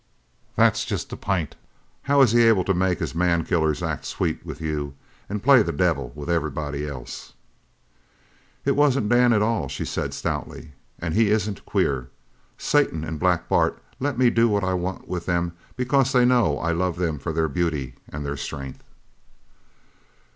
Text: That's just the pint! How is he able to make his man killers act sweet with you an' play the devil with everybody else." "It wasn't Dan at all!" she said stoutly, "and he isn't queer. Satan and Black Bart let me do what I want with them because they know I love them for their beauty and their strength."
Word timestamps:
That's 0.55 0.83
just 0.83 1.09
the 1.11 1.15
pint! 1.15 1.55
How 2.01 2.21
is 2.23 2.31
he 2.31 2.41
able 2.47 2.63
to 2.63 2.73
make 2.73 2.97
his 2.97 3.13
man 3.13 3.43
killers 3.45 3.83
act 3.83 4.03
sweet 4.05 4.43
with 4.43 4.59
you 4.59 4.95
an' 5.29 5.41
play 5.41 5.61
the 5.61 5.71
devil 5.71 6.11
with 6.15 6.27
everybody 6.27 6.87
else." 6.87 7.33
"It 8.65 8.75
wasn't 8.75 9.09
Dan 9.09 9.31
at 9.31 9.43
all!" 9.43 9.67
she 9.67 9.85
said 9.85 10.15
stoutly, 10.15 10.71
"and 10.97 11.13
he 11.13 11.29
isn't 11.29 11.65
queer. 11.67 12.09
Satan 12.57 13.03
and 13.03 13.19
Black 13.19 13.47
Bart 13.47 13.79
let 13.99 14.17
me 14.17 14.31
do 14.31 14.49
what 14.49 14.63
I 14.63 14.73
want 14.73 15.07
with 15.07 15.27
them 15.27 15.51
because 15.75 16.13
they 16.13 16.25
know 16.25 16.57
I 16.57 16.71
love 16.71 16.95
them 16.95 17.19
for 17.19 17.31
their 17.31 17.47
beauty 17.47 17.93
and 18.09 18.25
their 18.25 18.37
strength." 18.37 18.83